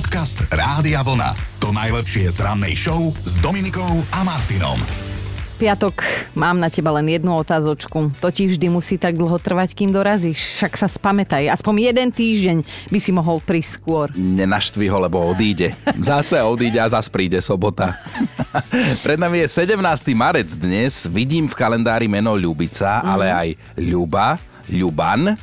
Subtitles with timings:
[0.00, 1.36] Podcast Rádia Vlna.
[1.60, 4.80] To najlepšie z rannej show s Dominikou a Martinom.
[5.60, 6.00] Piatok,
[6.32, 8.08] mám na teba len jednu otázočku.
[8.24, 10.56] To ti vždy musí tak dlho trvať, kým dorazíš.
[10.56, 14.08] Však sa spamätaj, aspoň jeden týždeň by si mohol prísť skôr.
[14.16, 15.76] Nenaštvi ho, lebo odíde.
[16.00, 18.00] Zase odíde a zase príde sobota.
[19.04, 19.76] Pred nami je 17.
[20.16, 21.04] marec dnes.
[21.12, 25.36] Vidím v kalendári meno Ľubica, ale aj Ľuba, Ľuban,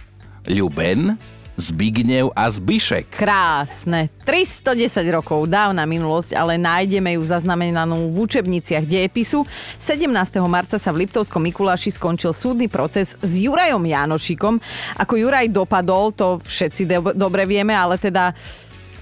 [0.49, 3.17] Ľuben, Zbignev a Zbišek.
[3.17, 4.13] Krásne.
[4.21, 9.41] 310 rokov dávna minulosť, ale nájdeme ju zaznamenanú v učebniciach dejepisu.
[9.81, 10.05] 17.
[10.45, 14.61] marca sa v Liptovskom Mikuláši skončil súdny proces s Jurajom Janošikom.
[15.01, 18.37] Ako Juraj dopadol, to všetci do- dobre vieme, ale teda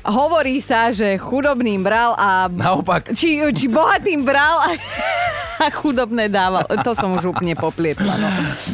[0.08, 2.48] hovorí sa, že chudobným bral a...
[2.48, 3.12] Naopak.
[3.12, 4.72] Či, či bohatým bral a,
[5.59, 6.66] a chudobné dával.
[6.68, 8.14] To som už úplne poplietla.
[8.20, 8.27] No.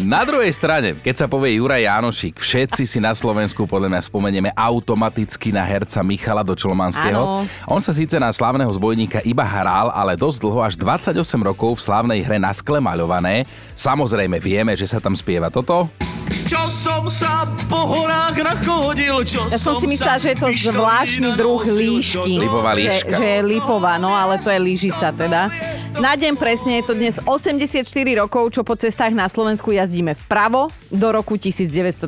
[0.06, 4.50] Na druhej strane, keď sa povie Juraj Janošik, všetci si na Slovensku podľa mňa spomenieme
[4.56, 7.46] automaticky na herca Michala do Čolomanského.
[7.46, 7.48] Áno.
[7.70, 11.86] On sa síce na slávneho zbojníka iba hral, ale dosť dlho, až 28 rokov v
[11.86, 13.46] slávnej hre na skle maľované.
[13.78, 16.11] Samozrejme vieme, že sa tam spieva toto.
[16.46, 21.30] Čo som sa po horách nachodil, čo Ja som si myslela, že je to zvláštny
[21.36, 22.40] druh líšky.
[22.40, 23.16] Lipová Že, líška.
[23.16, 25.48] že je lipová, no ale to je lížica teda.
[25.92, 27.84] Na deň presne je to dnes 84
[28.16, 30.72] rokov, čo po cestách na Slovensku jazdíme vpravo.
[30.88, 32.08] Do roku 1939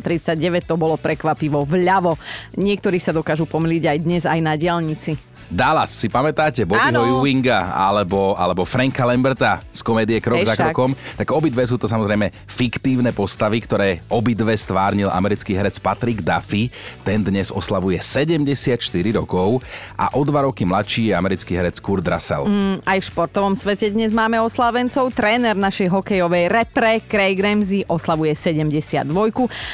[0.64, 2.16] to bolo prekvapivo vľavo.
[2.56, 5.20] Niektorí sa dokážu pomýliť aj dnes aj na diálnici.
[5.50, 6.64] Dallas, si pamätáte?
[6.64, 7.22] Bobbyho.
[7.22, 10.96] Ewinga alebo, alebo Franka Lamberta z komédie Krok Hej, za krokom.
[11.16, 16.72] Tak obidve sú to samozrejme fiktívne postavy, ktoré obidve stvárnil americký herec Patrick Duffy.
[17.04, 18.68] Ten dnes oslavuje 74
[19.14, 19.62] rokov
[19.96, 22.48] a o dva roky mladší je americký herec Kurt Russell.
[22.48, 25.14] Mm, Aj v športovom svete dnes máme oslávencov.
[25.14, 29.06] Tréner našej hokejovej repre Craig Ramsey oslavuje 72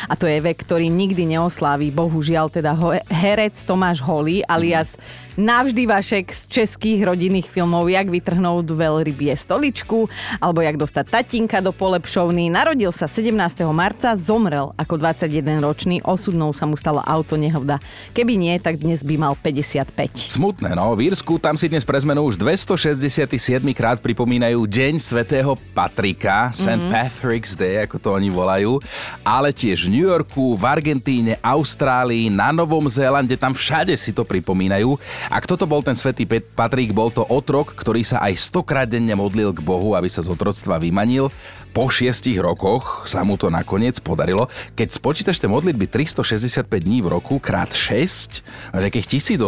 [0.08, 1.90] a to je vek, ktorý nikdy neosláví.
[1.90, 5.00] Bohužiaľ teda ho- herec Tomáš Holý alias
[5.40, 10.12] Navždy Vašek z českých rodinných filmov Jak vytrhnúť veľrybie stoličku
[10.44, 12.52] alebo Jak dostať tatinka do polepšovny.
[12.52, 13.32] Narodil sa 17.
[13.72, 17.80] marca, zomrel ako 21-ročný, osudnou sa mu stala auto nehoda.
[18.12, 20.28] Keby nie, tak dnes by mal 55.
[20.28, 20.92] Smutné, no.
[21.00, 23.32] V Írsku tam si dnes pre zmenu už 267
[23.72, 26.84] krát pripomínajú Deň svätého Patrika, St.
[26.84, 26.92] Mhm.
[26.92, 28.84] Patrick's Day, ako to oni volajú.
[29.24, 34.28] Ale tiež v New Yorku, v Argentíne, Austrálii, na Novom Zélande, tam všade si to
[34.28, 35.00] pripomínajú.
[35.30, 36.90] A kto to bol ten svätý Patrik?
[36.90, 40.76] Bol to otrok, ktorý sa aj stokrát denne modlil k Bohu, aby sa z otroctva
[40.76, 41.30] vymanil.
[41.70, 44.50] Po šiestich rokoch sa mu to nakoniec podarilo.
[44.74, 48.42] Keď spočítaš tie modlitby 365 dní v roku krát 6,
[48.74, 49.46] takých 1800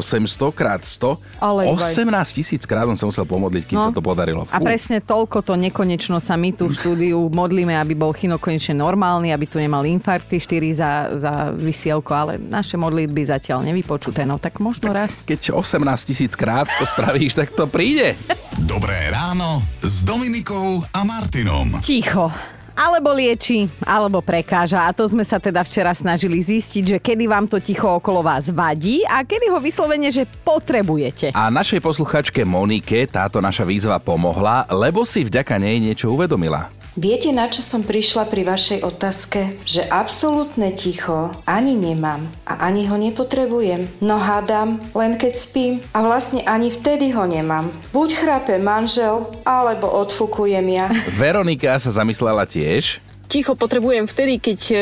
[0.51, 3.89] krát 100, Ale iba- 18 tisíc krát on sa musel pomodliť, kým No.
[3.89, 4.45] sa to podarilo.
[4.47, 4.63] A Fú.
[4.63, 9.33] presne toľko to nekonečno sa my tu v štúdiu modlíme, aby bol Chino konečne normálny,
[9.33, 14.23] aby tu nemal infarkty 4 za, za vysielko, ale naše modlitby zatiaľ nevypočuté.
[14.23, 15.25] No tak možno raz.
[15.25, 15.70] Keď 18
[16.03, 18.17] tisíc krát to spravíš, tak to príde.
[18.59, 21.79] Dobré ráno s Dominikou a Martinom.
[21.79, 22.27] Ticho.
[22.71, 24.87] Alebo lieči, alebo prekáža.
[24.87, 28.49] A to sme sa teda včera snažili zistiť, že kedy vám to ticho okolo vás
[28.49, 31.35] vadí a kedy ho vyslovene, že potrebujete.
[31.35, 36.80] A našej posluchačke Monike táto naša výzva pomohla, lebo si vďaka nej niečo uvedomila.
[36.99, 39.55] Viete, na čo som prišla pri vašej otázke?
[39.63, 43.87] Že absolútne ticho ani nemám a ani ho nepotrebujem.
[44.03, 47.71] No hádam, len keď spím a vlastne ani vtedy ho nemám.
[47.95, 50.91] Buď chrápe manžel, alebo odfukujem ja.
[51.15, 52.99] Veronika sa zamyslela tiež.
[53.31, 54.77] Ticho potrebujem vtedy, keď e,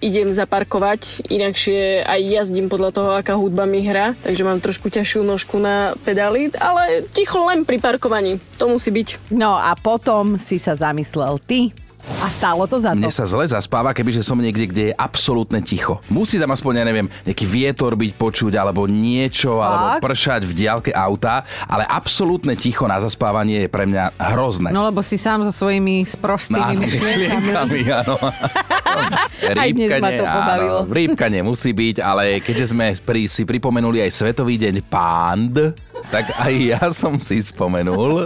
[0.00, 5.20] idem zaparkovať, inakšie aj jazdím podľa toho, aká hudba mi hrá, takže mám trošku ťažšiu
[5.20, 9.28] nožku na pedály, ale ticho len pri parkovaní, to musí byť.
[9.28, 11.76] No a potom si sa zamyslel ty
[12.16, 12.98] a stálo to za to.
[12.98, 15.98] Mne sa zle zaspáva, kebyže som niekde, kde je absolútne ticho.
[16.06, 20.02] Musí tam aspoň, ja neviem, nejaký vietor byť počuť, alebo niečo, alebo Tak.
[20.06, 24.70] pršať v diálke auta, ale absolútne ticho na zaspávanie je pre mňa hrozné.
[24.70, 28.16] No lebo si sám so svojimi sprostými myšlienkami, áno.
[29.60, 30.78] Aj dnes ma to pobavilo.
[30.82, 35.76] áno, rýbka nemusí byť, ale keďže sme pri, si pripomenuli aj Svetový deň pánd,
[36.08, 38.24] tak aj ja som si spomenul.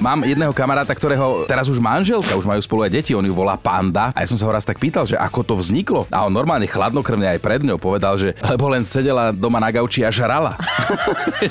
[0.00, 3.60] Mám jedného kamaráta, ktorého teraz už manželka, už majú spolu aj deti, on ju volá
[3.60, 4.16] Panda.
[4.16, 6.08] A ja som sa ho raz tak pýtal, že ako to vzniklo.
[6.08, 10.00] A on normálne chladnokrvne aj pred ňou povedal, že lebo len sedela doma na gauči
[10.00, 10.56] a žrala.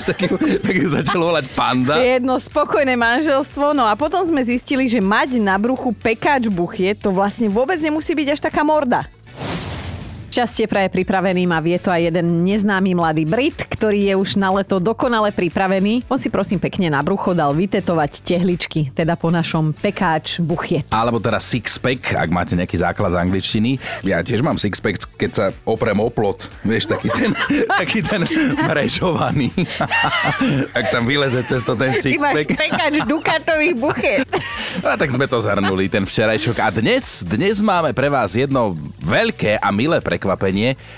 [0.00, 2.00] Tak, ju, tak ju začal volať Panda.
[2.02, 7.14] Jedno spokojné manželstvo, no a potom sme zistili, že mať na bruchu pekáč buchie, to
[7.14, 9.06] vlastne vôbec nemusí byť až taká morda.
[10.30, 14.54] Šťastie praje pripraveným a vie to aj jeden neznámy mladý Brit, ktorý je už na
[14.54, 16.06] leto dokonale pripravený.
[16.06, 20.86] On si prosím pekne na brucho dal vytetovať tehličky, teda po našom pekáč buchiet.
[20.94, 23.82] Alebo teda six-pack, ak máte nejaký základ z angličtiny.
[24.06, 26.46] Ja tiež mám six-pack, keď sa oprem o plot.
[26.62, 27.34] Vieš, taký ten,
[27.82, 28.22] taký ten
[28.70, 29.50] mrežovaný.
[30.78, 32.48] ak tam vyleze cez to ten Ty máš six-pack.
[32.54, 34.30] pekáč dukatových buchiet.
[34.86, 36.56] A tak sme to zhrnuli, ten včerajšok.
[36.62, 40.19] A dnes, dnes máme pre vás jedno veľké a milé prekvapenie.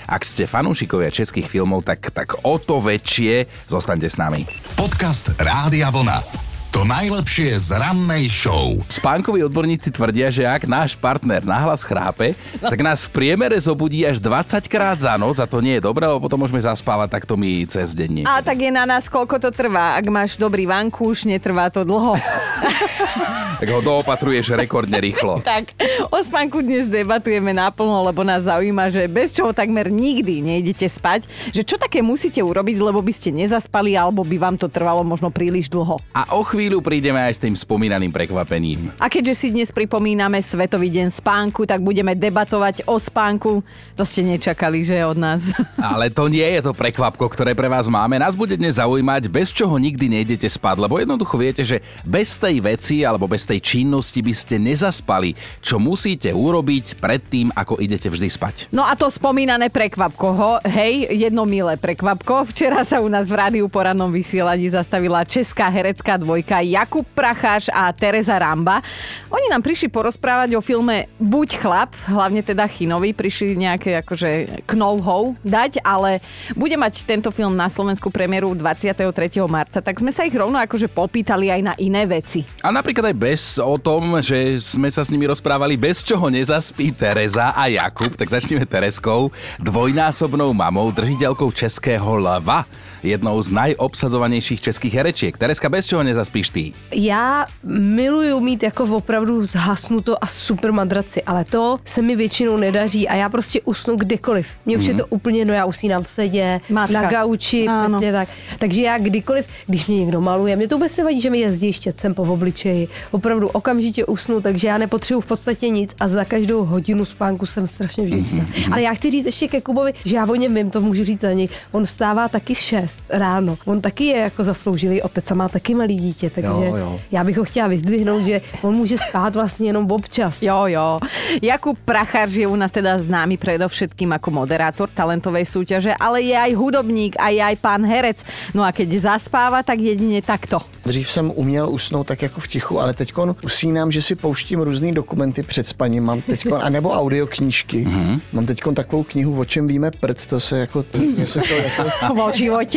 [0.05, 4.43] Ak ste fanúšikovia českých filmov, tak, tak o to väčšie zostaňte s nami.
[4.75, 6.52] Podcast Rádia Vlna.
[6.73, 8.73] To najlepšie z rannej show.
[8.89, 14.17] Spánkoví odborníci tvrdia, že ak náš partner nahlas chrápe, tak nás v priemere zobudí až
[14.17, 17.69] 20 krát za noc a to nie je dobré, lebo potom môžeme zaspávať takto my
[17.69, 18.25] cez deň.
[18.25, 20.01] A tak je na nás, koľko to trvá.
[20.01, 22.17] Ak máš dobrý vankúš, netrvá to dlho.
[23.53, 25.39] Tak ho doopatruješ rekordne rýchlo.
[25.47, 25.71] tak,
[26.11, 31.31] o spánku dnes debatujeme naplno, lebo nás zaujíma, že bez čoho takmer nikdy nejdete spať,
[31.55, 35.31] že čo také musíte urobiť, lebo by ste nezaspali, alebo by vám to trvalo možno
[35.31, 35.95] príliš dlho.
[36.11, 38.93] A o chvíľu prídeme aj s tým spomínaným prekvapením.
[39.01, 43.65] A keďže si dnes pripomíname Svetový deň spánku, tak budeme debatovať o spánku.
[43.97, 45.51] To ste nečakali, že od nás.
[45.81, 48.21] Ale to nie je to prekvapko, ktoré pre vás máme.
[48.21, 52.61] Nás bude dnes zaujímať, bez čoho nikdy nejdete spať, lebo jednoducho viete, že bez tej
[52.61, 58.29] veci alebo bez tej činnosti by ste nezaspali, čo musíte urobiť predtým, ako idete vždy
[58.29, 58.55] spať.
[58.69, 62.45] No a to spomínané prekvapko, ho, hej, jedno milé prekvapko.
[62.53, 67.89] Včera sa u nás v rádiu poradnom vysielaní zastavila česká herecká dvojka Jakub Pracháš a
[67.95, 68.83] Teresa Ramba.
[69.31, 75.33] Oni nám prišli porozprávať o filme Buď chlap, hlavne teda Chinovi, prišli nejaké akože knouhou
[75.41, 76.21] dať, ale
[76.53, 79.07] bude mať tento film na Slovensku premiéru 23.
[79.47, 82.43] marca, tak sme sa ich rovno akože popýtali aj na iné veci.
[82.61, 86.91] A napríklad aj bez o tom, že sme sa s nimi rozprávali, bez čoho nezaspí
[86.91, 89.31] Tereza a Jakub, tak začneme Tereskou,
[89.63, 92.67] dvojnásobnou mamou, držiteľkou Českého lva,
[93.03, 95.37] jednou z najobsadzovanejších českých herečiek.
[95.37, 96.71] Tereska, bez čoho nezaspíš ty?
[96.95, 103.07] Já miluju mít jako opravdu zhasnuto a super madraci, ale to se mi většinou nedaří
[103.07, 104.47] a já prostě usnu kdekoliv.
[104.65, 107.01] Mně už je to úplně, no já usínám v sedě, Matka.
[107.01, 107.87] na gauči, Ano.
[107.89, 108.29] přesně tak.
[108.59, 112.13] Takže já kdykoliv, když mě někdo maluje, mě to vůbec nevadí, že mi jezdí štětcem
[112.13, 112.87] po obličeji.
[113.11, 117.67] Opravdu okamžitě usnu, takže já nepotřebuji v podstatě nic a za každou hodinu spánku jsem
[117.67, 118.45] strašně vděčná.
[118.71, 121.21] Ale já chci říct ještě ke Kubovi, že já o něm vím, to můžu říct
[121.21, 121.49] za něj.
[121.71, 123.57] On vstává taky v 6 ráno.
[123.65, 126.99] On taky je jako zasloužilý otec a má taky malý dítě, takže Jo, jo.
[127.11, 130.41] já bych ho chtěla vyzdvihnout, že on může spát vlastně jenom občas.
[130.43, 130.99] Jo, jo.
[131.41, 136.51] Jakub Prachář je u nás teda známy predovšetkým ako moderátor talentovej súťaže, ale je aj
[136.53, 138.23] hudobník a je aj pán herec.
[138.53, 140.61] No a keď zaspáva, tak jedine takto.
[140.85, 143.13] Dřív jsem uměl usnout tak jako v tichu, ale teď
[143.43, 146.03] usínám, že si pouštím různé dokumenty před spaním.
[146.03, 147.85] Mám teď, anebo audioknížky.
[147.85, 148.21] Mm-hmm.
[148.33, 150.85] Mám teď takovou knihu, o čem víme prd, to se jako,
[151.15, 151.83] mě se to jako
[152.15, 152.31] Vo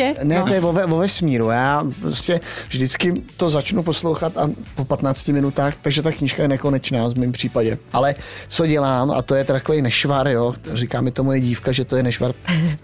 [0.06, 0.24] živote.
[0.24, 1.48] Ne, to je o, ve, o vesmíru.
[1.48, 7.08] Já prostě vždycky to začnu poslouchat a po 15 minutách, takže ta knížka je nekonečná
[7.08, 7.78] v mém případě.
[7.92, 8.14] Ale
[8.48, 11.96] co dělám, a to je takový nešvar, jo, říká mi to moje dívka, že to
[11.96, 12.32] je nešvar.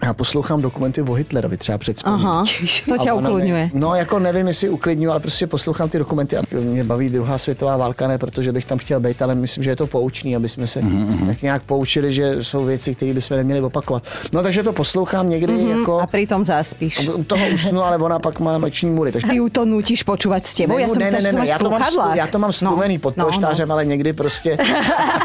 [0.03, 2.27] Já poslouchám dokumenty o Hitlerovi třeba před spaním.
[2.27, 2.43] Aha,
[3.07, 3.65] to ukludňuje.
[3.73, 7.37] mi- No, jako nevím, jestli uklidňuji, ale prostě poslouchám ty dokumenty a mě baví druhá
[7.37, 10.49] světová válka, ne protože bych tam chtěl být, ale myslím, že je to poučný, aby
[10.49, 11.27] jsme se mm-hmm.
[11.27, 14.03] tak nějak poučili, že jsou věci, které bychom neměli opakovat.
[14.33, 15.79] No, takže to poslouchám někdy mm-hmm.
[15.79, 15.99] jako...
[15.99, 17.09] A pritom zaspíš.
[17.13, 19.11] U toho usnu, ale ona pak má noční můry.
[19.11, 20.77] Takže Ty ju to nutíš počúvať s tebou?
[20.77, 21.83] Ja som ne, myslela, ne, ne, ne, máš já to, mám,
[22.15, 24.57] já to mám stlumený pod no, polštářem, ale někdy prostě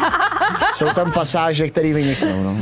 [0.74, 2.42] jsou tam pasáže, které vyniknou.
[2.42, 2.52] No.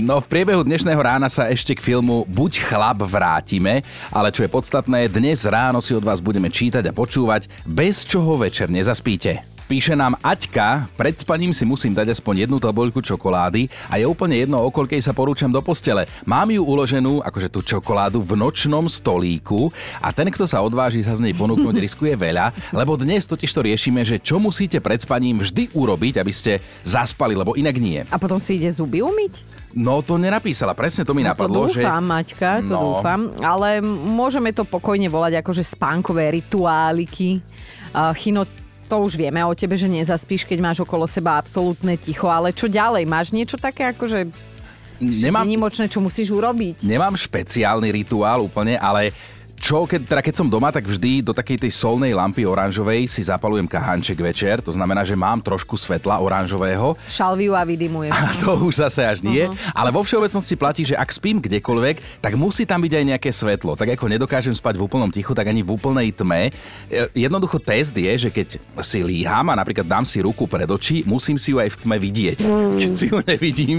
[0.00, 3.82] No v priebehu dnešného rána sa ešte k filmu Buď chlap vrátime,
[4.12, 8.38] ale čo je podstatné, dnes ráno si od vás budeme čítať a počúvať, bez čoho
[8.38, 9.57] večer nezaspíte.
[9.68, 14.40] Píše nám Aťka, pred spaním si musím dať aspoň jednu tabuľku čokolády a je úplne
[14.40, 16.08] jedno, o koľkej sa porúčam do postele.
[16.24, 19.68] Mám ju uloženú, akože tú čokoládu, v nočnom stolíku
[20.00, 23.60] a ten, kto sa odváži sa z nej ponúknuť, riskuje veľa, lebo dnes totiž to
[23.60, 28.08] riešime, že čo musíte pred spaním vždy urobiť, aby ste zaspali, lebo inak nie.
[28.08, 29.44] A potom si ide zuby umyť?
[29.76, 31.84] No to nenapísala, presne to mi napadlo, to že...
[31.84, 32.80] dúfam, Maťka, to No.
[33.04, 33.36] dúfam.
[33.44, 37.44] Ale môžeme to pokojne volať akože spánkové rituáliky.
[37.92, 38.48] Uh, Chino,
[38.88, 42.32] to už vieme o tebe, že nezaspíš, keď máš okolo seba absolútne ticho.
[42.32, 43.04] Ale čo ďalej?
[43.04, 44.32] Máš niečo také akože
[44.98, 46.82] Nemám, výnimočné, čo musíš urobiť?
[46.82, 49.14] nemám špeciálny rituál úplne, ale
[49.58, 53.26] čo, keď, teda keď som doma, tak vždy do takej tej solnej lampy oranžovej si
[53.26, 54.62] zapalujem kahanček večer.
[54.62, 56.94] To znamená, že mám trošku svetla oranžového.
[57.10, 58.14] Šalviu a vydymuje.
[58.14, 59.50] A to už zase až nie.
[59.50, 59.54] Uh-huh.
[59.74, 63.74] Ale vo všeobecnosti platí, že ak spím kdekoľvek, tak musí tam byť aj nejaké svetlo.
[63.74, 66.54] Tak ako nedokážem spať v úplnom tichu, tak ani v úplnej tme.
[66.86, 71.02] E, Jednoducho test je, že keď si líham a napríklad dám si ruku pred oči,
[71.02, 72.38] musím si ju aj v tme vidieť.
[72.78, 73.78] Keď si ju nevidím,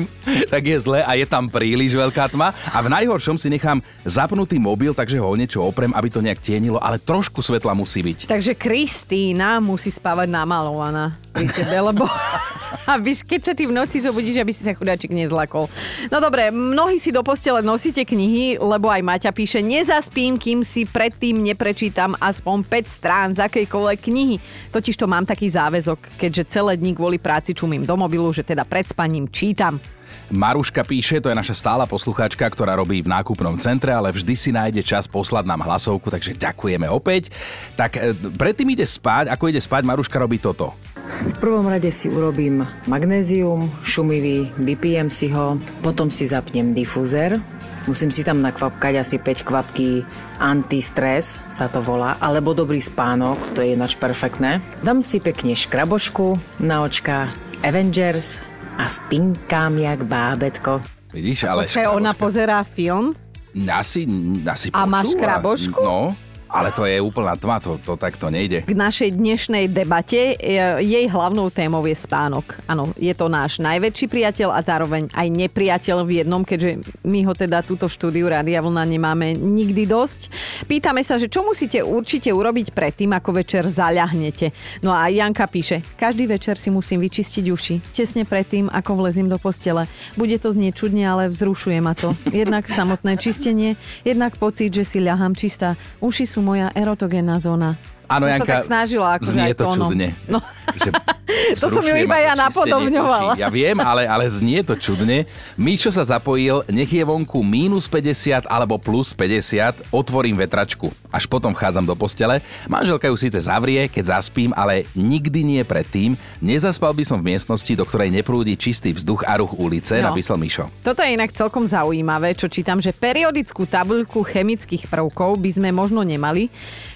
[0.52, 2.52] tak je zle a je tam príliš veľká tma.
[2.52, 6.82] A v najhoršom si nechám zapnutý mobil, takže ho niečo oprem, aby to nejak tienilo,
[6.82, 8.26] ale trošku svetla musí byť.
[8.26, 12.10] Takže Kristýna musí spávať namalovaná pri tebe, lebo
[12.86, 15.68] aby, keď sa ty v noci zobudíš, aby si sa chudáčik nezlakol.
[16.08, 20.88] No dobre, mnohí si do postele nosíte knihy, lebo aj Maťa píše, nezaspím, kým si
[20.88, 24.36] predtým neprečítam aspoň 5 strán z akejkoľvek knihy.
[24.72, 28.64] Totiž to mám taký záväzok, keďže celé dní kvôli práci čumím do mobilu, že teda
[28.64, 29.82] pred spaním čítam.
[30.30, 34.54] Maruška píše, to je naša stála poslucháčka, ktorá robí v nákupnom centre, ale vždy si
[34.54, 37.34] nájde čas poslať nám hlasovku, takže ďakujeme opäť.
[37.74, 40.78] Tak e, predtým ide spať, ako ide spať, Maruška robí toto.
[41.10, 47.42] V prvom rade si urobím magnézium, šumivý, vypijem si ho, potom si zapnem difúzer,
[47.90, 50.06] musím si tam nakvapkať asi 5 kvapky
[50.38, 54.62] antistres, sa to volá, alebo dobrý spánok, to je ináč perfektné.
[54.86, 57.34] Dám si pekne škrabošku na očka
[57.66, 58.38] Avengers
[58.78, 60.80] a spinkám jak bábetko.
[61.10, 61.66] Vidíš, ale...
[61.66, 63.18] Počkaj, ona pozerá film
[63.66, 64.06] Asi,
[64.46, 65.82] asi A máš krabošku?
[65.82, 66.14] No,
[66.50, 68.66] ale to je úplná tma, to, to takto nejde.
[68.66, 70.34] k našej dnešnej debate.
[70.36, 72.58] E, Jej hlavnou témou je spánok.
[72.66, 77.34] Áno, je to náš najväčší priateľ a zároveň aj nepriateľ v jednom, keďže my ho
[77.38, 80.34] teda túto štúdiu Rádia Vlna nemáme nikdy dosť.
[80.66, 84.50] Pýtame sa, že čo musíte určite urobiť predtým, ako večer zaľahnete.
[84.82, 87.76] No a Janka píše, každý večer si musím vyčistiť uši.
[87.94, 89.86] Tesne predtým, ako vlezím do postele.
[90.18, 92.18] Bude to znieť čudne, ale vzrušuje ma to.
[92.34, 95.78] Jednak samotné čistenie, jednak pocit, že si ľahám čistá.
[96.02, 97.99] Uši sú moja erotogénna zóna.
[98.10, 99.90] Áno, som Janka, sa tak snažila, akože znie to tónom.
[99.90, 100.08] čudne.
[100.26, 100.40] No.
[100.76, 100.90] Že
[101.62, 103.38] To som ju iba ja napodobňovala.
[103.38, 105.26] Ja viem, ale, ale znie to čudne.
[105.56, 110.90] Míšo sa zapojil, nech je vonku mínus 50 alebo plus 50, otvorím vetračku.
[111.10, 112.42] Až potom vchádzam do postele.
[112.66, 116.14] Manželka ju síce zavrie, keď zaspím, ale nikdy nie predtým.
[116.38, 120.12] Nezaspal by som v miestnosti, do ktorej neprúdi čistý vzduch a ruch ulice, No.
[120.12, 120.70] napísal Mišo.
[120.82, 126.02] Toto je inak celkom zaujímavé, čo čítam, že periodickú tabuľku chemických prvkov by sme možno
[126.02, 126.50] nemali,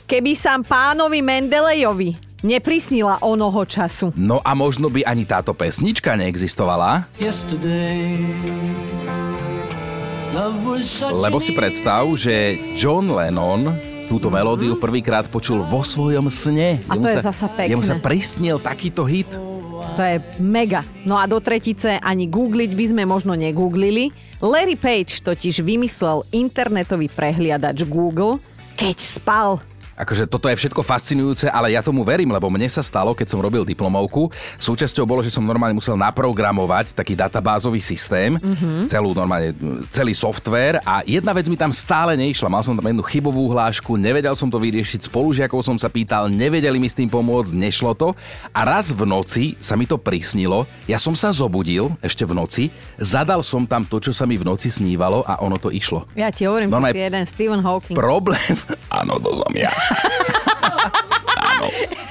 [0.06, 4.12] keby sa pánovi Mendelejovi neprisnila onoho času.
[4.20, 7.08] No a možno by ani táto pesnička neexistovala,
[11.14, 16.84] lebo si predstav, že John Lennon túto melódiu prvýkrát počul vo svojom sne.
[16.84, 16.92] Mhm.
[16.92, 17.72] A to je sa, zasa pekné.
[17.72, 19.32] Jemu sa prisnil takýto hit.
[19.94, 20.82] To je mega.
[21.06, 24.10] No a do tretice ani googliť by sme možno negooglili.
[24.42, 28.42] Larry Page totiž vymyslel internetový prehliadač Google,
[28.74, 29.50] keď spal.
[29.94, 33.40] Akože toto je všetko fascinujúce, ale ja tomu verím, lebo mne sa stalo, keď som
[33.40, 34.34] robil diplomovku.
[34.58, 38.90] Súčasťou bolo, že som normálne musel naprogramovať taký databázový systém, mm-hmm.
[38.90, 39.54] celú normálne,
[39.94, 42.50] celý software a jedna vec mi tam stále neišla.
[42.50, 46.82] Mal som tam jednu chybovú hlášku, nevedel som to vyriešiť, spolužiakov som sa pýtal, nevedeli
[46.82, 48.18] mi s tým pomôcť, nešlo to.
[48.50, 52.64] A raz v noci sa mi to prisnilo, ja som sa zobudil ešte v noci,
[52.98, 56.10] zadal som tam to, čo sa mi v noci snívalo a ono to išlo.
[56.18, 57.94] Ja ti hovorím, si jeden Stephen Hawking.
[57.94, 58.58] Problém,
[59.00, 59.83] áno, to som ja.
[61.34, 61.68] Áno,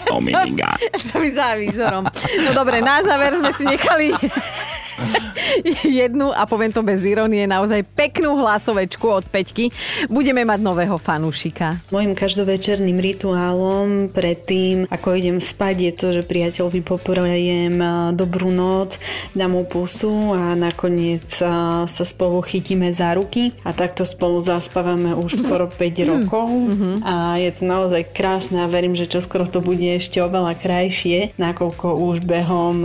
[0.06, 0.76] Dominika.
[0.98, 2.04] sa mi za výzorom.
[2.44, 4.12] No dobre, na záver sme si nechali
[6.02, 9.70] jednu, a poviem to bez ironie, naozaj peknú hlasovečku od Peťky.
[10.08, 11.80] Budeme mať nového fanúšika.
[11.94, 18.96] Mojím každovečerným rituálom predtým, ako idem spať, je to, že priateľovi poprajem a, dobrú noc,
[19.36, 25.44] dám mu pusu a nakoniec sa spolu chytíme za ruky a takto spolu zaspávame už
[25.44, 26.48] skoro 5 rokov
[27.04, 31.86] a je to naozaj krásne a verím, že čoskoro to bude ešte oveľa krajšie, nakoľko
[31.98, 32.84] už behom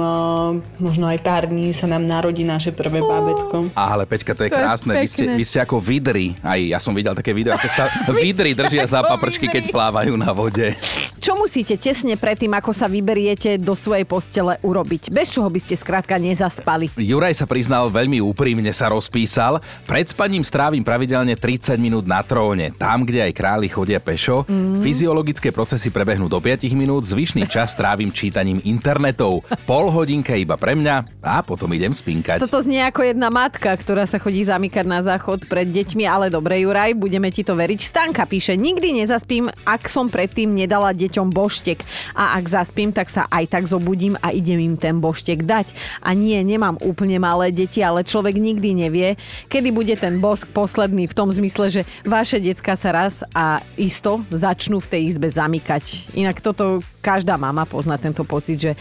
[0.80, 3.70] možno aj pár dní sa nám narodí naše prvé bábätko.
[3.78, 4.94] Ale Peťka, to je To je krásne.
[4.98, 6.34] Vy ste, vy ste ako vidry.
[6.42, 7.86] Aj ja som videl také video, ako sa
[8.26, 9.76] vidry držia za paprčky, keď vidry.
[9.78, 10.74] plávajú na vode.
[11.22, 15.14] Čo musíte tesne predtým, ako sa vyberiete do svojej postele urobiť?
[15.14, 16.90] Bez čoho by ste skrátka nezaspali?
[16.98, 19.62] Juraj sa priznal veľmi úprimne, sa rozpísal.
[19.86, 24.48] Pred spaním strávim pravidelne 30 minút na tróne, tam, kde aj králi chodia pešo.
[24.48, 24.82] Mm.
[24.82, 29.44] Fyziologické procesy prebehnú do 5 minút, zvyšný čas strávim čítaním internetov.
[29.68, 32.47] Pol hodinka iba pre mňa a potom idem spinkať.
[32.48, 36.64] Toto znie ako jedna matka, ktorá sa chodí zamykať na záchod pred deťmi, ale dobre,
[36.64, 37.76] Juraj, budeme ti to veriť.
[37.84, 41.84] Stanka píše, nikdy nezaspím, ak som predtým nedala deťom boštek.
[42.16, 45.76] A ak zaspím, tak sa aj tak zobudím a idem im ten boštek dať.
[46.00, 49.20] A nie, nemám úplne malé deti, ale človek nikdy nevie,
[49.52, 54.24] kedy bude ten bosk posledný v tom zmysle, že vaše decka sa raz a isto
[54.32, 56.16] začnú v tej izbe zamykať.
[56.16, 58.72] Inak toto každá mama pozná tento pocit, že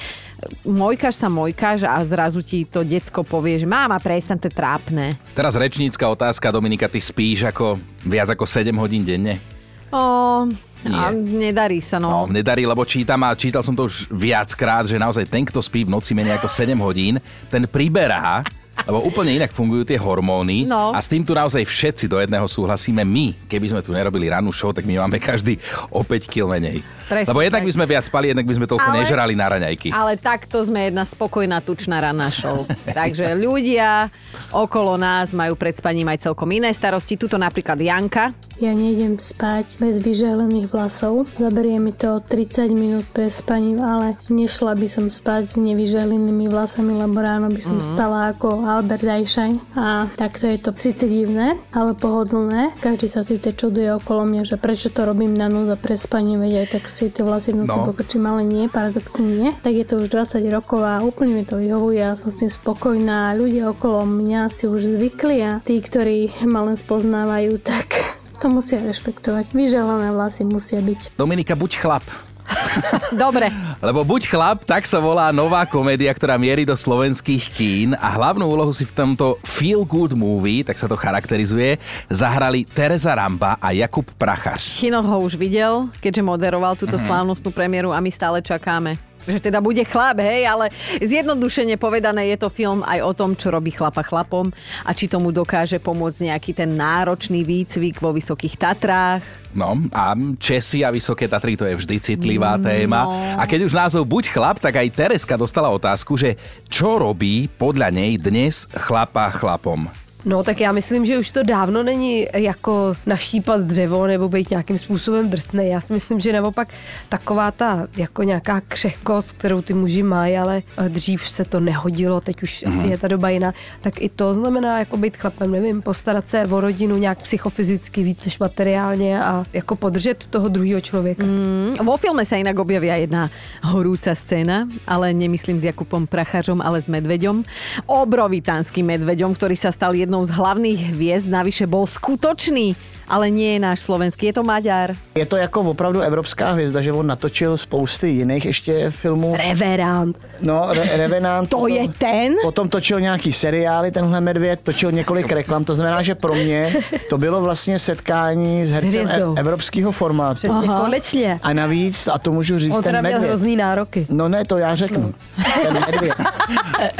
[0.64, 5.16] mojkaš sa mojkaš a zrazu ti to decko povie, že máma, prestan, to je trápne.
[5.33, 9.40] Teraz rečnícka otázka, Dominika, ty spíš ako viac ako 7 hodín denne?
[9.88, 10.45] O,
[10.87, 12.11] a nedarí sa, no.
[12.11, 15.87] No, nedarí, lebo čítam a čítal som to už viackrát, že naozaj ten, kto spí
[15.87, 17.16] v noci menej ako 7 hodín,
[17.49, 18.45] ten priberá
[18.78, 20.90] lebo úplne inak fungujú tie hormóny No.
[20.90, 23.47] a s tým tu naozaj všetci do jedného súhlasíme my.
[23.47, 25.56] Keby sme tu nerobili rannú show, tak my máme každý
[25.88, 26.85] o 5 kg menej.
[27.06, 27.68] Presne Lebo jednak tak.
[27.68, 29.88] by sme viac spali, jednak by sme toľko Ale- nežrali na raňajky.
[29.90, 32.66] Ale takto sme jedna spokojná tučná ranná show.
[32.99, 34.11] Takže ľudia
[34.50, 37.14] okolo nás majú pred spaním aj celkom iné starosti.
[37.14, 38.35] Tuto napríklad Janka.
[38.57, 41.29] Ja nejdem spať bez vyžehlených vlasov.
[41.37, 46.97] Zaberie mi to 30 minút pre spaním, ale nešla by som spať s nevyžehlenými vlasami,
[46.97, 47.85] lebo ráno by som Mhm.
[47.85, 49.61] stala ako Albert Einstein.
[49.77, 52.73] A takto je to síce divné, ale pohodlné.
[52.81, 56.41] Každý sa síce čuduje okolo mňa, že prečo to robím na noc a pre spanie,
[56.41, 57.85] aj tak si tie vlasy v noci No.
[57.85, 59.53] pokrčím, ale nie, paradoxne nie.
[59.61, 62.49] Tak je to už 20 rokov a úplne mi to vyhovuje, ja som s tým
[62.49, 63.37] spokojná.
[63.37, 68.78] Ľudia okolo mňa si už zvykli a tí, ktorí ma len spoznávajú, tak to musia
[68.78, 69.50] rešpektovať.
[69.50, 71.16] Vyželané vlasy musia byť.
[71.16, 72.05] Dominika, buď chlap.
[73.11, 73.50] Dobre.
[73.83, 78.47] Lebo buď chlap, tak sa volá nová komédia, ktorá mierí do slovenských kín a hlavnú
[78.47, 81.75] úlohu si v tomto Feel Good Movie, tak sa to charakterizuje,
[82.07, 84.78] zahrali Teresa Ramba a Jakub Prachař.
[84.78, 87.02] Chino ho už videl, keďže moderoval túto Mhm.
[87.02, 88.95] slávnostnú premiéru a my stále čakáme
[89.26, 93.50] že teda bude chlap, hej, ale zjednodušene povedané je to film aj o tom, čo
[93.50, 94.49] robí chlapa chlapom
[94.83, 99.23] a či tomu dokáže pomôcť nejaký ten náročný výcvik vo Vysokých Tatrách.
[99.56, 102.64] No a Česi a Vysoké Tatry to je vždy citlivá No.
[102.68, 103.00] téma.
[103.40, 106.37] A keď už názov Buď chlap, tak aj Tereska dostala otázku, že
[106.68, 110.06] čo robí podľa nej dnes chlapa chlapom.
[110.26, 114.78] No tak já myslím, že už to dávno není jako naštípat dřevo nebo být nějakým
[114.78, 115.68] způsobem drsný.
[115.68, 116.68] Já si myslím, že naopak
[117.09, 122.21] taková ta jako nějaká křehkost, kterou ty muži mají, ale eh, dřív se to nehodilo,
[122.21, 122.80] teď už Mhm.
[122.80, 126.47] asi je ta doba jiná, tak i to znamená jako být chlapem, nevím, postarat se
[126.47, 131.23] o rodinu nějak psychofyzicky víc než materiálně a jako podržet toho druhého člověka.
[131.25, 133.30] Mm, vo filme sa inak objavia jedna
[133.62, 137.45] horúca scéna, ale nemyslím s Jakubom Prachařom, ale s Medveďom.
[137.87, 142.78] Obrovitánskym Medveďom, ktorý sa stal jednou z hlavných hviezd, navyše bol skutočný,
[143.09, 144.95] ale nie je náš slovenský, je to Maďar.
[145.15, 149.37] Je to jako opravdu evropská hvězda, že on natočil spousty jiných ještě filmů.
[149.37, 150.17] Reverant.
[150.41, 151.49] No, Re- Revenant.
[151.51, 152.35] To je ten?
[152.43, 156.75] Potom točil nějaký seriály, tenhle medvěd, točil několik reklam, to znamená, že pro mě
[157.09, 160.37] to bylo vlastně setkání s hercem e- evropského formátu.
[160.37, 161.41] Přesně, konečně.
[161.43, 163.31] A navíc, a to můžu říct, On teda ten měl medvěd.
[163.31, 164.07] hrozný nároky.
[164.11, 165.14] No ne, to já řeknu.
[165.62, 166.14] Ten medvěd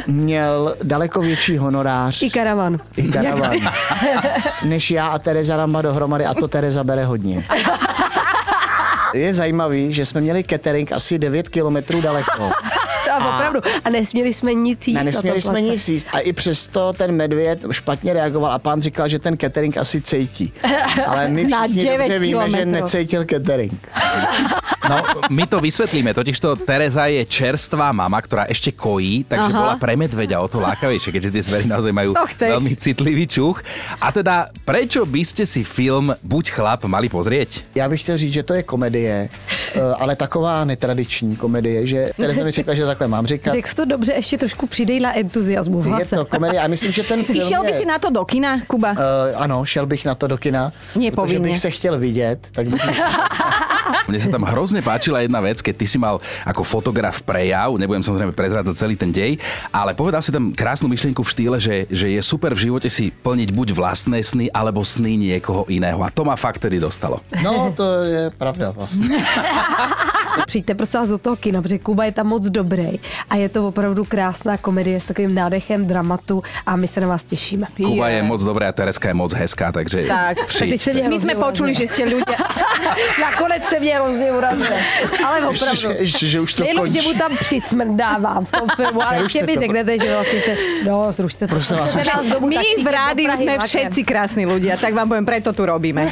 [0.07, 2.23] měl daleko větší honorář.
[2.23, 2.79] I karavan.
[2.97, 3.53] I karavan.
[4.64, 7.44] než já a Tereza Ramba dohromady a to Tereza bere hodně.
[9.14, 12.50] Je zajímavý, že jsme měli catering asi 9 kilometrů daleko.
[13.12, 13.61] A opravdu.
[13.85, 14.96] A nesměli jsme nic jíst.
[14.98, 19.09] Ne, nesměli jsme nic jíst a i přesto ten medvěd špatně reagoval a pán říkal,
[19.09, 20.52] že ten catering asi cítí.
[21.06, 22.82] Ale my všichni 9 dobře víme, že kilometrov.
[22.92, 23.88] necítil catering.
[24.88, 24.96] No,
[25.31, 29.59] my to vysvetlíme, totižto Tereza je čerstvá mama, ktorá ešte kojí, takže Aha.
[29.59, 33.62] bola pre medveďa o to lákavejšie, keďže tie zvery naozaj majú To veľmi citlivý čuch.
[33.99, 37.64] A teda, prečo by ste si film Buď chlap mali pozrieť?
[37.75, 42.44] Já bych chtěl říct, že to je komedie, eh, ale taková netradiční komedie, že Tereza
[42.44, 43.51] mi řekla, že takhle mám říkat.
[43.51, 47.03] Řekl to dobře, ještě trošku přidej na entuziasmu v Je to komedie a myslím, že
[47.03, 47.79] ten film Išiel by je...
[47.79, 48.90] si na to do kina, Kuba?
[48.90, 48.96] Uh,
[49.37, 51.49] ano, šel bych na to do kina, protože povinne.
[51.49, 52.83] bych se chtěl vidět, tak bych...
[54.09, 58.03] Mne sa tam hrozne páčila jedna vec, keď ty si mal ako fotograf prejav, nebudem
[58.03, 59.38] samozrejme prezrádzať celý ten dej,
[59.70, 63.11] ale povedal si tam krásnu myšlienku v štýle, že, že je super v živote si
[63.11, 66.03] plniť buď vlastné sny, alebo sny niekoho iného.
[66.03, 67.22] A to ma fakt tedy dostalo.
[67.42, 69.18] No, to je pravda vlastně.
[70.46, 73.68] Přijďte prosím vás do toho kina, protože Kuba je tam moc dobrý a je to
[73.68, 77.66] opravdu krásná komedie s takovým nádechem dramatu a my se na vás těšíme.
[77.77, 81.09] Kuba je moc dobrá a Tereska je moc hezká, takže Tak, přijďte.
[81.09, 82.37] my sme počuli, že ste ľudia...
[83.20, 84.77] Nakonec jste mě hrozně urazili.
[85.27, 85.88] Ale opravdu.
[85.99, 89.57] Ještě, že už to Nejenom, že mu tam přicmrdávám v tom filmu, ale ještě mi
[89.59, 90.53] řeknete, že vlastně se...
[90.87, 91.55] No, zrušte to.
[91.55, 91.96] Prosím vás,
[92.40, 96.07] My v rádiu sme všetci krásni ľudia, tak vám poviem, preto tu robíme.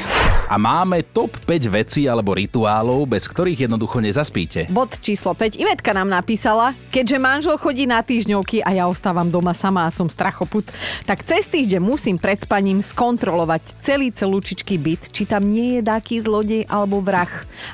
[0.44, 4.68] A máme top 5 vecí alebo rituálov, bez ktorých jednoducho nezaspíte.
[4.68, 5.56] Bod číslo 5.
[5.56, 10.04] Ivetka nám napísala, keďže manžel chodí na týždňovky a ja ostávam doma sama a som
[10.04, 10.68] strachoput,
[11.08, 16.20] tak cez týždeň musím pred spaním skontrolovať celý celúčičký byt, či tam nie je dáky
[16.20, 17.30] zlodej alebo vrah.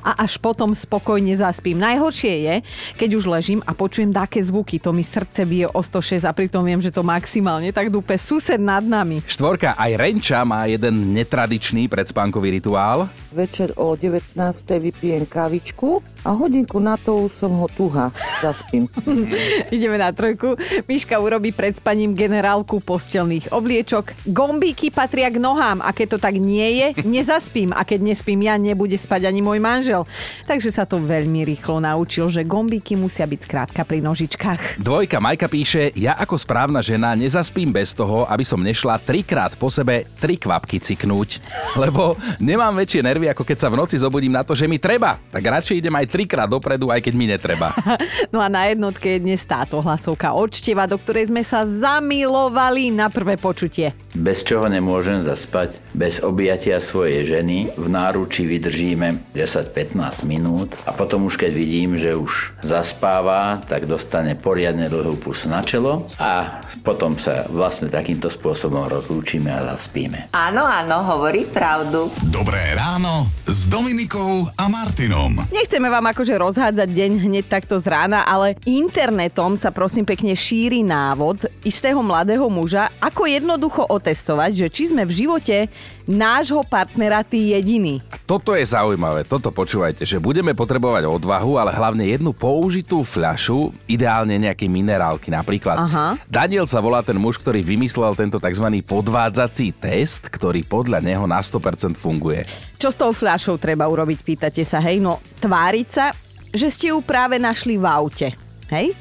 [0.06, 1.83] A až potom spokojne zaspím.
[1.83, 2.54] Najhoršie je,
[2.94, 6.62] keď už ležím a počujem dáke zvuky, to mi srdce bije o 106 a pritom
[6.62, 9.18] viem, že to maximálne tak dúpe sused nad nami.
[9.26, 13.08] Štvorka, aj Renča má jeden netradičný predspánkový rituál.
[13.32, 14.36] Večer o 19.
[14.84, 18.12] vypijem kávičku a hodinku na to už som ho tuha.
[18.44, 18.84] Zaspím.
[19.74, 20.60] Ideme na trojku.
[20.84, 24.12] Miška urobí pred spaním generálku postelných obliečok.
[24.28, 27.72] Gombíky patria k nohám a keď to tak nie je, nezaspím.
[27.72, 30.04] A keď nespím ja, nebude spať ani môj manžel.
[30.44, 34.82] Takže sa to veľmi rýchlo naučil, že gombíky musia byť skrátka pri nožičkách.
[34.82, 39.72] Dvojka, Majka píše, ja ako správna žena nezaspím bez toho, aby som nešla trikrát po
[39.72, 41.40] sebe tri kvapky ciknúť.
[41.78, 42.18] Lebo
[42.50, 45.14] nemám väčšie nervy, ako keď sa v noci zobudím na to, že mi treba.
[45.30, 47.70] Tak radšej idem aj trikrát dopredu, aj keď mi netreba.
[48.30, 52.94] No a na jednotke je dnes táto hlasovka od Števa, do ktorej sme sa zamilovali
[52.94, 53.90] na prvé počutie.
[54.14, 61.26] Bez čoho nemôžem zaspať, bez objatia svojej ženy v náruči vydržíme 10-15 minút a potom
[61.26, 67.18] už keď vidím, že už zaspáva, tak dostane poriadne dlhú pusu na čelo a potom
[67.18, 70.30] sa vlastne takýmto spôsobom rozlúčime a zaspíme.
[70.34, 72.10] Áno, áno, hovorí pravdu.
[72.40, 75.44] Dobré ráno s Dominikou a Martinom.
[75.53, 80.81] Nechceme vám akože rozhádzať deň hneď takto z rána, ale internetom sa prosím pekne šíri
[80.81, 85.68] návod istého mladého muža, ako jednoducho otestovať, že či sme v živote
[86.10, 88.02] nášho partnera tí jediný.
[88.26, 94.34] Toto je zaujímavé, toto počúvajte, že budeme potrebovať odvahu, ale hlavne jednu použitú fľašu, ideálne
[94.34, 95.78] nejaké minerálky napríklad.
[95.78, 96.18] Aha.
[96.26, 98.66] Daniel sa volá ten muž, ktorý vymyslel tento tzv.
[98.82, 102.42] podvádzací test, ktorý podľa neho na 100% funguje.
[102.82, 104.98] Čo s tou fľašou treba urobiť, pýtate sa, hej?
[104.98, 106.10] No, tváriť sa,
[106.50, 108.28] že ste ju práve našli v aute,
[108.74, 108.96] hej?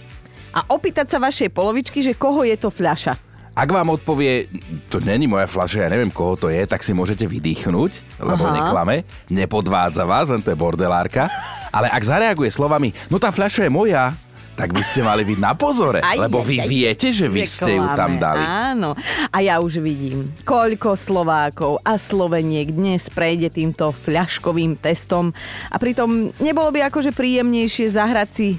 [0.54, 3.29] A opýtať sa vašej polovičky, že koho je to fľaša.
[3.60, 4.48] Ak vám odpovie,
[4.88, 8.56] to není moja fľaša, ja neviem, koho to je, tak si môžete vydýchnuť, lebo Aha.
[8.56, 11.28] neklame, nepodvádza vás, len to je bordelárka.
[11.68, 14.16] Ale ak zareaguje slovami, no tá fľaša je moja,
[14.56, 16.68] tak by ste mali byť na pozore, Aj, lebo vy aj.
[16.72, 18.44] viete, že vy ste ju tam dali.
[18.44, 18.96] Áno.
[19.28, 25.36] A ja už vidím, koľko Slovákov a Sloveniek dnes prejde týmto fľaškovým testom.
[25.68, 28.50] A pritom nebolo by akože príjemnejšie zahrať si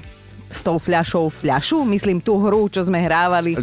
[0.51, 1.87] s tou fľašou fľašu?
[1.87, 3.55] Myslím tú hru, čo sme hrávali,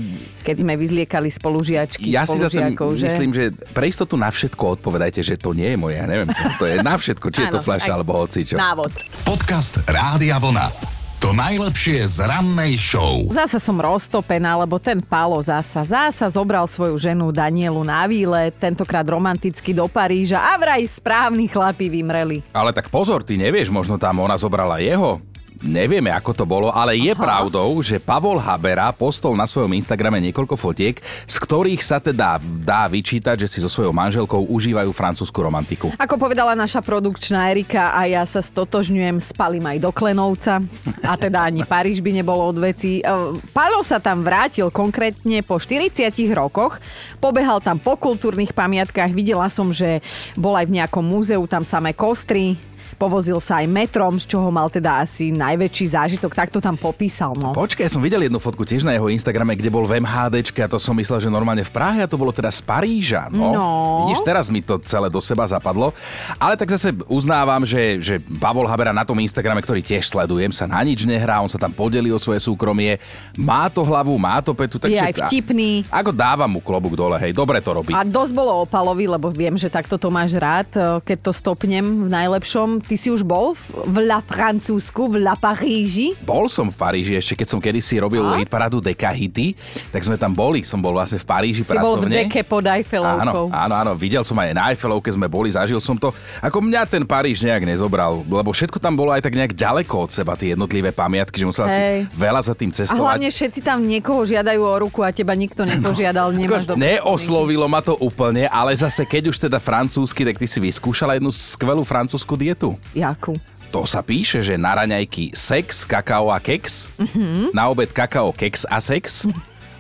[0.43, 2.65] keď sme vyzliekali spolužiačky, Ja si zase
[2.97, 3.07] že?
[3.07, 6.65] myslím, že pre istotu na všetko odpovedajte, že to nie je moje, ja neviem, to
[6.65, 8.57] je na všetko, či je to fľaša alebo hocičo.
[8.57, 8.91] Návod.
[9.23, 10.97] Podcast Rádia Vlna.
[11.19, 13.27] To najlepšie z rannej show.
[13.35, 19.03] Zasa som roztopená, lebo ten Pálo zasa, zasa zobral svoju ženu Danielu na výlet, tentokrát
[19.03, 22.47] romanticky do Paríža a vraj správni chlapi vymreli.
[22.55, 25.19] Ale tak pozor, ty nevieš, možno tam ona zobrala jeho.
[25.59, 27.19] Nevieme, ako to bolo, ale je Aha.
[27.19, 32.87] pravdou, že Pavol Habera postol na svojom Instagrame niekoľko fotiek, z ktorých sa teda dá
[32.87, 35.91] vyčítať, že si so svojou manželkou užívajú francúzsku romantiku.
[35.99, 40.63] Ako povedala naša produkčná Erika a ja sa stotožňujem, spalím aj do Klenovca
[41.03, 43.03] a teda ani Paríž by nebolo od veci.
[43.51, 46.79] Pálo sa tam vrátil konkrétne po 40 rokoch,
[47.19, 49.99] pobehal tam po kultúrnych pamiatkách, videla som, že
[50.39, 52.55] bol aj v nejakom múzeu, tam samé kostry,
[52.99, 57.33] povozil sa aj metrom, z čoho mal teda asi najväčší zážitok, tak to tam popísal.
[57.39, 57.55] No.
[57.55, 60.69] Počkaj, ja som videl jednu fotku tiež na jeho Instagrame, kde bol v MHDčke a
[60.69, 63.31] to som myslel, že normálne v Prahe a to bolo teda z Paríža.
[63.31, 63.67] No, No.
[64.11, 65.95] Vidíš, teraz mi to celé do seba zapadlo.
[66.37, 70.67] Ale tak zase uznávam, že, že Pavol Habera na tom Instagrame, ktorý tiež sledujem, sa
[70.67, 72.99] na nič nehrá, on sa tam podelí o svoje súkromie,
[73.39, 75.07] má to hlavu, má to petu, Je takže...
[75.07, 75.71] aj vtipný.
[75.87, 77.95] Ako dávam mu klobúk dole, hej, dobre to robí.
[77.95, 80.67] A dosť bolo opalový, lebo viem, že takto to máš rád,
[81.07, 82.88] keď to stopnem v najlepšom.
[82.89, 86.17] Ty si už bol v, La Francúzsku, v La Paríži?
[86.25, 88.41] Bol som v Paríži ešte, keď som kedysi robil A?
[88.41, 89.53] hitparádu Dekahity,
[89.93, 90.65] tak sme tam boli.
[90.65, 92.17] Som bol vlastne v Paríži Si bol v pracovne.
[92.25, 93.53] deke pod Eiffelovkou.
[93.53, 96.17] Áno, áno, áno, videl som aj na Eiffelovke sme boli, zažil som to.
[96.41, 100.11] Ako mňa ten Paríž nejak nezobral, lebo všetko tam bolo aj tak nejak ďaleko od
[100.17, 102.09] seba, tie jednotlivé pamiatky, že musel si Hej.
[102.17, 103.05] veľa za tým A cestovať.
[103.05, 106.73] hlavne všetci tam niekoho žiadajú o ruku a teba nikto nepožiadal, nemáš do...
[106.73, 111.29] Neoslovilo ma to úplne, ale zase keď už teda francúzsky, tak ty si vyskúšala jednu
[111.29, 112.78] skvelú francúzsku dietu.
[112.93, 113.37] Jakú?
[113.69, 117.53] To sa píše, že na raňajky sex, kakao a keks, Mhm.
[117.53, 119.29] na obed kakao, keks a sex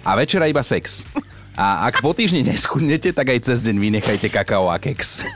[0.04, 1.02] a večera iba sex.
[1.58, 5.26] A ak po týždni neschudnete, tak aj cez deň vynechajte kakao a keks.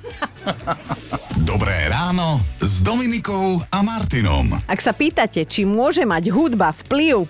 [1.42, 4.54] Dobré ráno s Dominikou a Martinom.
[4.70, 7.26] Ak sa pýtate, či môže mať hudba vplyv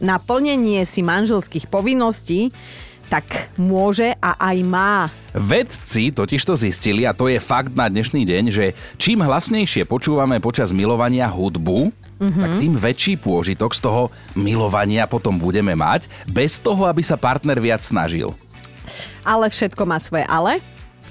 [0.00, 2.48] na plnenie si manželských povinností,
[3.10, 5.10] tak môže a aj má.
[5.34, 10.38] Vedci totiž to zistili, a to je fakt na dnešný deň, že čím hlasnejšie počúvame
[10.38, 12.36] počas milovania hudbu, Mhm.
[12.36, 17.56] tak tým väčší pôžitok z toho milovania potom budeme mať, bez toho, aby sa partner
[17.56, 18.36] viac snažil.
[19.24, 20.60] Ale všetko má svoje ale.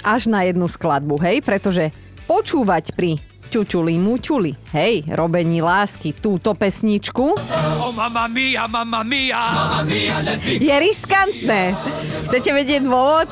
[0.05, 1.41] Až na jednu skladbu, hej?
[1.43, 1.89] Pretože
[2.29, 3.17] počúvať pri
[3.49, 7.33] ťuťuli muťuli, hej, robení lásky, túto pesničku
[7.89, 11.73] Oh mamma mia, mamma mia, mamma mia, je riskantné.
[12.29, 13.25] Chcete vedieť dôvod?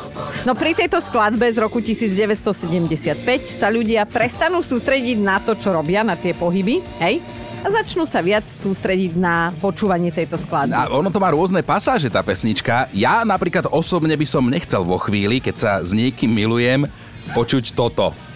[0.49, 6.01] No pri tejto skladbe z roku 1975 sa ľudia prestanú sústrediť na to, čo robia,
[6.01, 7.21] na tie pohyby, hej?
[7.62, 10.73] A začnú sa viac sústrediť na počúvanie tejto skladby.
[10.73, 12.89] A ono to má rôzne pasáže, tá pesnička.
[12.97, 16.89] Ja napríklad osobne by som nechcel vo chvíli, keď sa s niekým milujem,
[17.38, 18.27] počuť toto.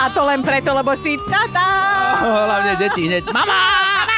[0.00, 1.68] A to len preto, lebo si tata.
[2.24, 3.20] Hlavne deti hneď.
[3.36, 4.08] Mama!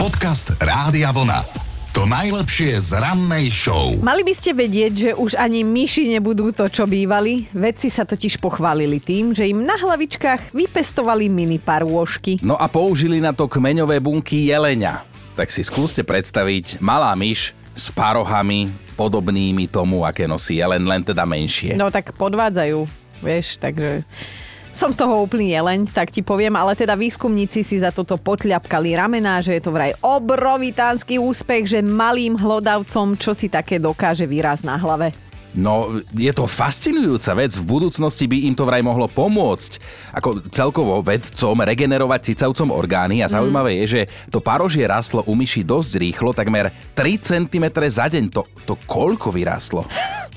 [0.00, 1.44] Podcast Rádia Vlna.
[1.92, 4.00] To najlepšie z rannej show.
[4.00, 7.52] Mali by ste vedieť, že už ani myši nebudú to, čo bývali.
[7.52, 12.40] Vedci sa totiž pochválili tým, že im na hlavičkách vypestovali mini parôžky.
[12.40, 15.04] No a použili na to kmeňové bunky jelenia.
[15.36, 21.28] Tak si skúste predstaviť malá myš s parohami podobnými tomu, aké nosí jelen, len teda
[21.28, 21.76] menšie.
[21.76, 22.88] No tak podvádzajú,
[23.20, 24.00] vieš, takže...
[24.70, 28.94] Som z toho úplný jeleň, tak ti poviem, ale teda výskumníci si za toto potľapkali
[28.94, 34.62] ramená, že je to vraj obrovitánsky úspech, že malým hlodavcom čo si také dokáže výraz
[34.62, 35.10] na hlave.
[35.50, 37.58] No, je to fascinujúca vec.
[37.58, 39.82] V budúcnosti by im to vraj mohlo pomôcť.
[40.14, 45.66] Ako celkovo vedcom regenerovať cicavcom orgány a zaujímavé je, že to parožie rastlo u myši
[45.66, 48.30] dosť rýchlo, takmer 3 cm za deň.
[48.30, 49.82] To, to koľko vyrástlo?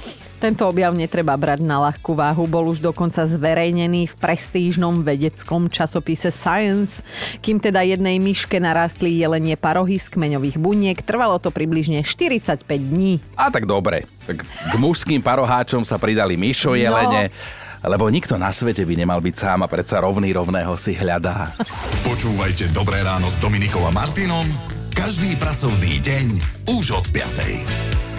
[0.44, 6.36] Tento objav netreba brať na ľahkú váhu, bol už dokonca zverejnený v prestížnom vedeckom časopise
[6.36, 7.00] Science.
[7.40, 13.24] Kým teda jednej myške narastli jelenie parohy z kmeňových buniek, trvalo to približne 45 dní.
[13.40, 14.04] A tak dobre.
[14.28, 17.32] Tak k mužským paroháčom sa pridali myšo jelene,
[17.80, 21.56] lebo nikto na svete by nemal byť sám a predsa rovný rovného si hľadá.
[22.04, 24.44] Počúvajte Dobré ráno s Dominikom a Martinom
[24.92, 26.26] každý pracovný deň
[26.68, 28.12] už od 5.